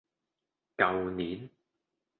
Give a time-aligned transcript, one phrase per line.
[0.77, 1.47] 舊年